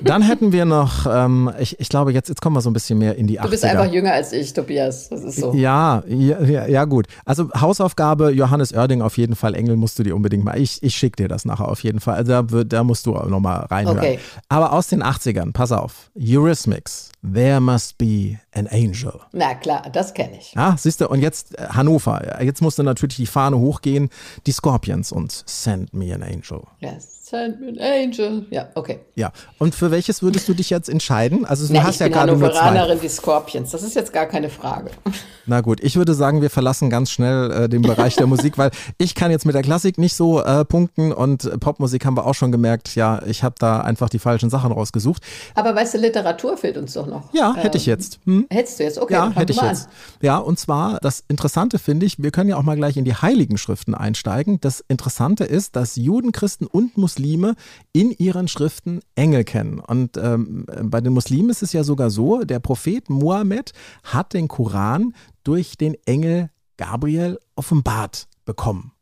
[0.00, 2.98] Dann hätten wir noch, ähm, ich, ich glaube, jetzt, jetzt kommen wir so ein bisschen
[2.98, 3.44] mehr in die 80er.
[3.44, 5.08] Du bist einfach jünger als ich, Tobias.
[5.08, 5.52] Das ist so.
[5.54, 7.06] Ja, ja, ja, gut.
[7.24, 10.94] Also Hausaufgabe, Johannes Oerding auf jeden Fall, Engel musst du dir unbedingt mal, ich, ich
[10.94, 12.14] schicke dir das nachher auf jeden Fall.
[12.14, 13.98] Also da, da musst du auch nochmal reinhören.
[13.98, 14.18] Okay.
[14.48, 19.12] Aber aus den 80ern, pass auf, Eurythmics, There Must Be an Angel.
[19.32, 20.54] Na klar, das kenne ich.
[20.54, 24.10] Ja, siehst du, und jetzt äh, Hannover, jetzt musste natürlich die Fahne hochgehen,
[24.46, 26.62] die Scorpions und Send Me an Angel.
[26.80, 27.16] Yes.
[27.28, 28.46] Send me an angel.
[28.50, 29.00] Ja, okay.
[29.16, 31.44] Ja, und für welches würdest du dich jetzt entscheiden?
[31.44, 32.96] Also du Na, hast ich ja gerade nur zwei.
[32.96, 33.70] Die Scorpions.
[33.70, 34.90] Das ist jetzt gar keine Frage.
[35.46, 38.70] Na gut, ich würde sagen, wir verlassen ganz schnell äh, den Bereich der Musik, weil
[38.98, 42.26] ich kann jetzt mit der Klassik nicht so äh, punkten und äh, Popmusik haben wir
[42.26, 45.22] auch schon gemerkt, ja, ich habe da einfach die falschen Sachen rausgesucht.
[45.54, 47.32] Aber weißt du, Literatur fehlt uns doch noch.
[47.32, 48.18] Ja, hätte ich Ähm, jetzt.
[48.24, 48.46] Hm?
[48.50, 48.98] Hättest du jetzt?
[48.98, 49.86] Okay, Ja, hätte ich mal jetzt.
[49.86, 49.92] An.
[50.22, 53.14] Ja, und zwar, das Interessante finde ich, wir können ja auch mal gleich in die
[53.14, 54.60] heiligen Schriften einsteigen.
[54.60, 57.54] Das Interessante ist, dass Juden, Christen und Muslime
[57.92, 59.78] in ihren Schriften Engel kennen.
[59.78, 63.72] Und ähm, bei den Muslimen ist es ja sogar so, der Prophet Mohammed
[64.02, 68.92] hat den Koran durch den Engel Gabriel offenbart bekommen.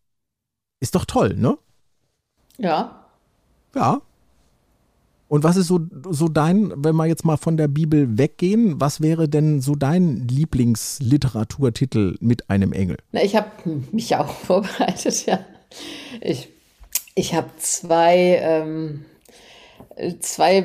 [0.80, 1.56] Ist doch toll, ne?
[2.58, 3.06] Ja.
[3.74, 4.02] Ja.
[5.28, 9.00] Und was ist so, so dein, wenn wir jetzt mal von der Bibel weggehen, was
[9.00, 12.98] wäre denn so dein Lieblingsliteraturtitel mit einem Engel?
[13.10, 13.48] Na, ich habe
[13.90, 15.40] mich ja auch vorbereitet, ja.
[16.20, 16.50] Ich,
[17.14, 19.04] ich habe zwei, ähm,
[20.20, 20.64] zwei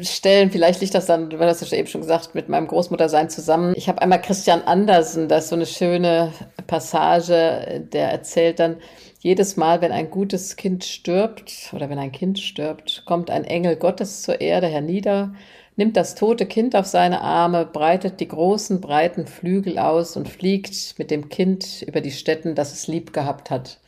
[0.00, 3.74] Stellen, vielleicht liegt das dann, du hast ja eben schon gesagt, mit meinem Großmuttersein zusammen.
[3.76, 6.32] Ich habe einmal Christian Andersen, das ist so eine schöne
[6.66, 8.76] Passage, der erzählt dann,
[9.20, 13.76] jedes Mal, wenn ein gutes Kind stirbt oder wenn ein Kind stirbt, kommt ein Engel
[13.76, 15.34] Gottes zur Erde hernieder,
[15.76, 20.98] nimmt das tote Kind auf seine Arme, breitet die großen, breiten Flügel aus und fliegt
[20.98, 23.78] mit dem Kind über die Städten, das es lieb gehabt hat.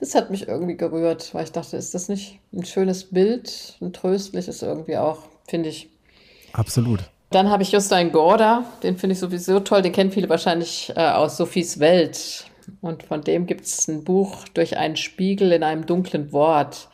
[0.00, 3.92] Das hat mich irgendwie gerührt, weil ich dachte, ist das nicht ein schönes Bild, ein
[3.92, 5.90] tröstliches irgendwie auch, finde ich.
[6.52, 7.00] Absolut.
[7.30, 11.10] Dann habe ich Justin Gorda, den finde ich sowieso toll, den kennen viele wahrscheinlich äh,
[11.10, 12.46] aus Sophies Welt.
[12.80, 16.88] Und von dem gibt es ein Buch durch einen Spiegel in einem dunklen Wort.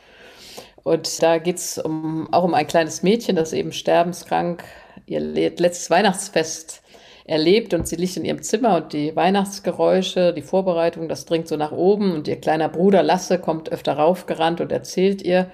[0.82, 4.64] Und da geht es um, auch um ein kleines Mädchen, das eben sterbenskrank
[5.06, 6.82] ihr letztes Weihnachtsfest
[7.26, 11.56] erlebt und sie liegt in ihrem Zimmer und die Weihnachtsgeräusche, die Vorbereitung, das dringt so
[11.56, 15.50] nach oben und ihr kleiner Bruder Lasse kommt öfter raufgerannt und erzählt ihr.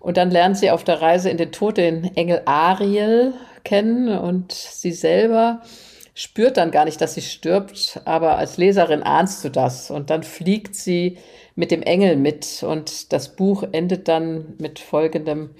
[0.00, 4.52] Und dann lernt sie auf der Reise in den Tod den Engel Ariel kennen und
[4.52, 5.60] sie selber
[6.14, 9.90] spürt dann gar nicht, dass sie stirbt, aber als Leserin ahnst du das.
[9.90, 11.18] Und dann fliegt sie
[11.56, 15.50] mit dem Engel mit und das Buch endet dann mit folgendem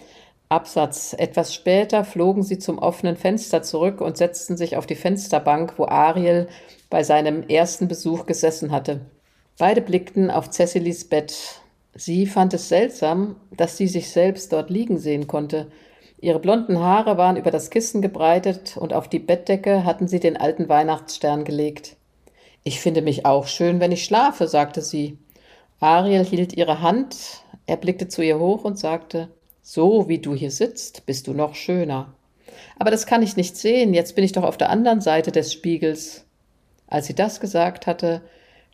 [0.49, 1.15] Absatz.
[1.19, 5.87] Etwas später flogen sie zum offenen Fenster zurück und setzten sich auf die Fensterbank, wo
[5.87, 6.49] Ariel
[6.91, 9.01] bei seinem ersten Besuch gesessen hatte.
[9.59, 11.61] Beide blickten auf Cecilys Bett.
[11.95, 15.71] Sie fand es seltsam, dass sie sich selbst dort liegen sehen konnte.
[16.21, 20.37] Ihre blonden Haare waren über das Kissen gebreitet und auf die Bettdecke hatten sie den
[20.37, 21.97] alten Weihnachtsstern gelegt.
[22.65, 25.19] Ich finde mich auch schön, wenn ich schlafe, sagte sie.
[25.81, 29.29] Ariel hielt ihre Hand, er blickte zu ihr hoch und sagte,
[29.67, 32.13] so wie du hier sitzt, bist du noch schöner.
[32.79, 35.53] Aber das kann ich nicht sehen, jetzt bin ich doch auf der anderen Seite des
[35.55, 36.27] Spiegels.
[36.87, 38.21] Als sie das gesagt hatte,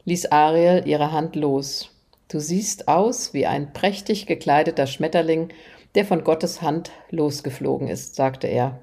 [0.05, 1.90] ließ Ariel ihre Hand los.
[2.29, 5.50] Du siehst aus wie ein prächtig gekleideter Schmetterling
[5.94, 8.81] der von Gottes Hand losgeflogen ist, sagte er.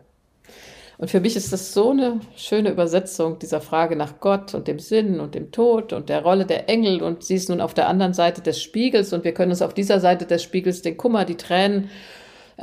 [0.98, 4.80] Und für mich ist das so eine schöne Übersetzung dieser Frage nach Gott und dem
[4.80, 7.04] Sinn und dem Tod und der Rolle der Engel.
[7.04, 9.76] Und sie ist nun auf der anderen Seite des Spiegels und wir können uns auf
[9.76, 11.92] dieser Seite des Spiegels den Kummer, die Tränen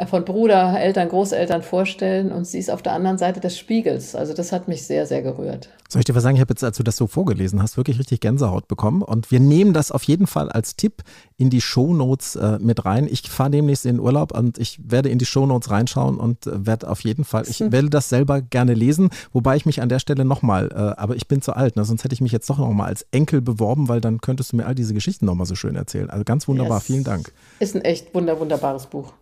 [0.08, 4.16] von Bruder, Eltern, Großeltern vorstellen und sie ist auf der anderen Seite des Spiegels.
[4.16, 5.68] Also das hat mich sehr, sehr gerührt.
[5.88, 6.34] Soll ich dir was sagen?
[6.34, 9.38] Ich habe jetzt, als du das so vorgelesen hast, wirklich richtig Gänsehaut bekommen und wir
[9.38, 11.04] nehmen das auf jeden Fall als Tipp
[11.36, 13.06] in die Shownotes äh, mit rein.
[13.08, 16.66] Ich fahre demnächst in den Urlaub und ich werde in die Shownotes reinschauen und äh,
[16.66, 20.00] werde auf jeden Fall, ich werde das selber gerne lesen, wobei ich mich an der
[20.00, 21.84] Stelle nochmal, äh, aber ich bin zu alt, ne?
[21.84, 24.66] sonst hätte ich mich jetzt doch nochmal als Enkel beworben, weil dann könntest du mir
[24.66, 26.10] all diese Geschichten nochmal so schön erzählen.
[26.10, 26.86] Also ganz wunderbar, yes.
[26.86, 27.32] vielen Dank.
[27.60, 29.12] Ist ein echt wunder, wunderbares Buch.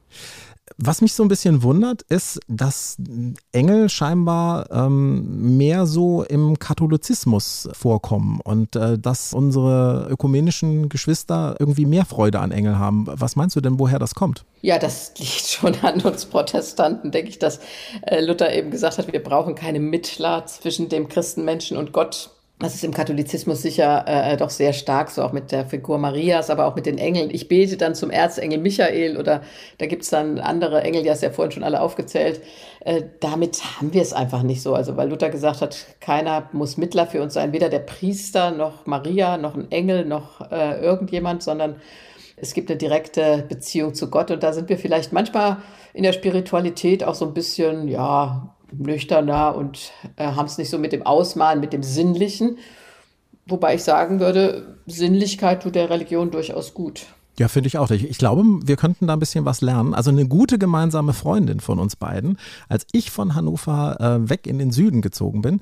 [0.78, 2.96] Was mich so ein bisschen wundert, ist, dass
[3.52, 11.84] Engel scheinbar ähm, mehr so im Katholizismus vorkommen und äh, dass unsere ökumenischen Geschwister irgendwie
[11.84, 13.06] mehr Freude an Engel haben.
[13.08, 14.44] Was meinst du denn, woher das kommt?
[14.60, 17.60] Ja, das liegt schon an uns Protestanten, denke ich, dass
[18.02, 22.30] äh, Luther eben gesagt hat, wir brauchen keine Mittler zwischen dem Christenmenschen und Gott.
[22.62, 26.48] Das ist im Katholizismus sicher äh, doch sehr stark, so auch mit der Figur Marias,
[26.48, 27.28] aber auch mit den Engeln.
[27.32, 29.42] Ich bete dann zum Erzengel Michael oder
[29.78, 32.40] da gibt's dann andere Engel, die hast ja vorhin schon alle aufgezählt.
[32.84, 34.74] Äh, damit haben wir es einfach nicht so.
[34.74, 38.86] Also weil Luther gesagt hat, keiner muss Mittler für uns sein, weder der Priester noch
[38.86, 41.74] Maria noch ein Engel noch äh, irgendjemand, sondern
[42.36, 45.56] es gibt eine direkte Beziehung zu Gott und da sind wir vielleicht manchmal
[45.94, 50.78] in der Spiritualität auch so ein bisschen, ja, nüchterner und äh, haben es nicht so
[50.78, 52.58] mit dem Ausmalen, mit dem Sinnlichen.
[53.46, 57.06] Wobei ich sagen würde, Sinnlichkeit tut der Religion durchaus gut.
[57.38, 57.90] Ja, finde ich auch.
[57.90, 59.94] Ich, ich, glaube, wir könnten da ein bisschen was lernen.
[59.94, 62.38] Also eine gute gemeinsame Freundin von uns beiden.
[62.68, 65.60] Als ich von Hannover äh, weg in den Süden gezogen bin,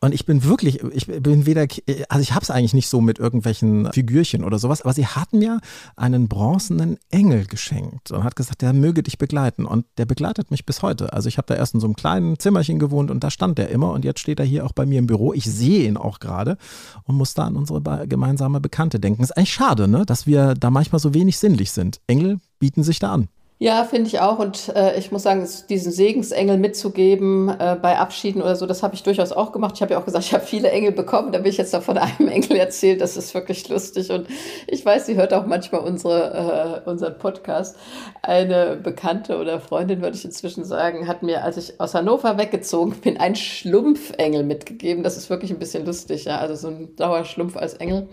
[0.00, 1.66] und ich bin wirklich, ich bin weder,
[2.08, 5.32] also ich habe es eigentlich nicht so mit irgendwelchen Figürchen oder sowas, aber sie hat
[5.32, 5.60] mir
[5.96, 9.64] einen bronzenen Engel geschenkt und hat gesagt, der möge dich begleiten.
[9.64, 11.12] Und der begleitet mich bis heute.
[11.12, 13.70] Also ich habe da erst in so einem kleinen Zimmerchen gewohnt und da stand der
[13.70, 15.32] immer und jetzt steht er hier auch bei mir im Büro.
[15.32, 16.58] Ich sehe ihn auch gerade
[17.04, 19.22] und muss da an unsere gemeinsame Bekannte denken.
[19.22, 22.00] Ist eigentlich schade, ne, dass wir da manchmal so wenig sinnlich sind.
[22.06, 23.28] Engel bieten sich da an.
[23.60, 24.38] Ja, finde ich auch.
[24.38, 28.94] Und äh, ich muss sagen, diesen Segensengel mitzugeben äh, bei Abschieden oder so, das habe
[28.94, 29.72] ich durchaus auch gemacht.
[29.74, 31.32] Ich habe ja auch gesagt, ich habe viele Engel bekommen.
[31.32, 33.00] Da bin ich jetzt noch von einem Engel erzählt.
[33.00, 34.12] Das ist wirklich lustig.
[34.12, 34.28] Und
[34.68, 37.76] ich weiß, sie hört auch manchmal unsere, äh, unseren Podcast.
[38.22, 42.92] Eine Bekannte oder Freundin, würde ich inzwischen sagen, hat mir, als ich aus Hannover weggezogen
[43.00, 45.02] bin, einen Schlumpfengel mitgegeben.
[45.02, 46.26] Das ist wirklich ein bisschen lustig.
[46.26, 46.38] Ja?
[46.38, 48.08] Also so ein Dauerschlumpf als Engel.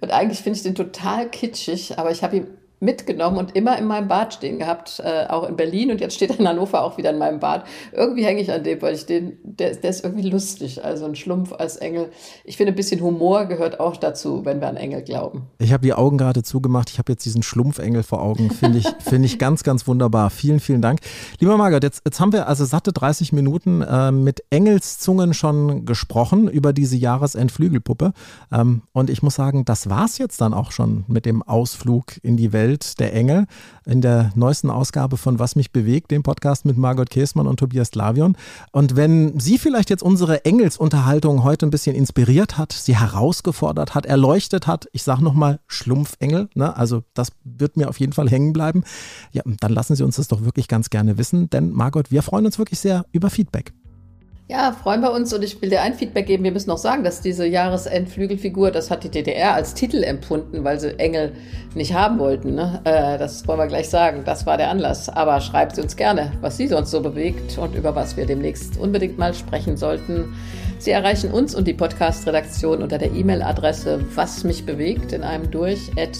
[0.00, 2.46] Und eigentlich finde ich den total kitschig, aber ich habe ihm
[2.80, 6.30] mitgenommen und immer in meinem Bad stehen gehabt, äh, auch in Berlin und jetzt steht
[6.30, 7.64] er in Hannover auch wieder in meinem Bad.
[7.92, 11.16] Irgendwie hänge ich an dem, weil ich den, der, der ist irgendwie lustig, also ein
[11.16, 12.10] Schlumpf als Engel.
[12.44, 15.46] Ich finde, ein bisschen Humor gehört auch dazu, wenn wir an Engel glauben.
[15.58, 18.86] Ich habe die Augen gerade zugemacht, ich habe jetzt diesen Schlumpfengel vor Augen, finde ich,
[19.00, 20.30] finde ich ganz, ganz wunderbar.
[20.30, 21.00] Vielen, vielen Dank.
[21.40, 26.48] Lieber Margot, jetzt, jetzt haben wir also satte 30 Minuten äh, mit Engelszungen schon gesprochen
[26.48, 28.12] über diese Jahresendflügelpuppe
[28.52, 32.22] ähm, und ich muss sagen, das war es jetzt dann auch schon mit dem Ausflug
[32.22, 33.46] in die Welt Welt der Engel
[33.86, 37.94] in der neuesten Ausgabe von Was mich bewegt, dem Podcast mit Margot Käßmann und Tobias
[37.94, 38.36] Lavion.
[38.72, 44.04] Und wenn Sie vielleicht jetzt unsere Engelsunterhaltung heute ein bisschen inspiriert hat, Sie herausgefordert hat,
[44.04, 46.76] erleuchtet hat, ich sage nochmal Schlumpfengel, ne?
[46.76, 48.84] also das wird mir auf jeden Fall hängen bleiben,
[49.32, 52.44] ja, dann lassen Sie uns das doch wirklich ganz gerne wissen, denn Margot, wir freuen
[52.44, 53.72] uns wirklich sehr über Feedback.
[54.50, 56.42] Ja, freuen wir uns und ich will dir ein Feedback geben.
[56.42, 60.80] Wir müssen noch sagen, dass diese Jahresendflügelfigur, das hat die DDR als Titel empfunden, weil
[60.80, 61.32] sie Engel
[61.74, 62.54] nicht haben wollten.
[62.54, 62.80] Ne?
[62.84, 64.22] Äh, das wollen wir gleich sagen.
[64.24, 65.10] Das war der Anlass.
[65.10, 68.78] Aber schreibt sie uns gerne, was sie sonst so bewegt und über was wir demnächst
[68.78, 70.34] unbedingt mal sprechen sollten.
[70.80, 75.90] Sie erreichen uns und die Podcast-Redaktion unter der E-Mail-Adresse was mich bewegt in einem durch
[75.96, 76.18] at.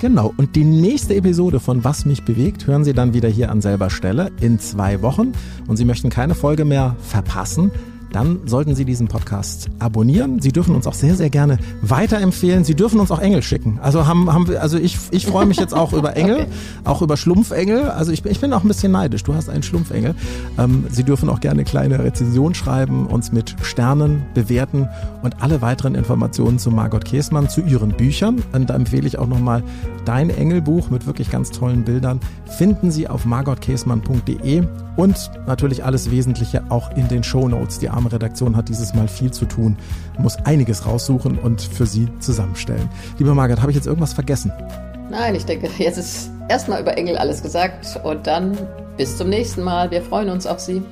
[0.00, 3.60] Genau, und die nächste Episode von Was mich bewegt hören Sie dann wieder hier an
[3.60, 5.32] selber Stelle in zwei Wochen.
[5.66, 7.70] Und Sie möchten keine Folge mehr verpassen
[8.12, 10.40] dann sollten Sie diesen Podcast abonnieren.
[10.40, 12.64] Sie dürfen uns auch sehr, sehr gerne weiterempfehlen.
[12.64, 13.78] Sie dürfen uns auch Engel schicken.
[13.82, 16.48] Also haben, haben wir, also ich, ich freue mich jetzt auch über Engel, okay.
[16.84, 17.90] auch über Schlumpfengel.
[17.90, 19.22] Also ich, ich bin auch ein bisschen neidisch.
[19.22, 20.14] Du hast einen Schlumpfengel.
[20.58, 24.88] Ähm, Sie dürfen auch gerne kleine Rezension schreiben, uns mit Sternen bewerten
[25.22, 28.42] und alle weiteren Informationen zu Margot Käßmann, zu ihren Büchern.
[28.52, 29.62] Und da empfehle ich auch nochmal
[30.04, 32.20] dein Engelbuch mit wirklich ganz tollen Bildern.
[32.46, 34.64] Finden Sie auf margotkäßmann.de
[34.96, 37.78] und natürlich alles Wesentliche auch in den Show Notes.
[37.78, 39.76] Die arme Redaktion hat dieses Mal viel zu tun,
[40.18, 42.88] muss einiges raussuchen und für Sie zusammenstellen.
[43.18, 44.50] Liebe Margaret, habe ich jetzt irgendwas vergessen?
[45.10, 48.56] Nein, ich denke, jetzt ist erstmal über Engel alles gesagt und dann
[48.96, 49.90] bis zum nächsten Mal.
[49.90, 50.82] Wir freuen uns auf Sie.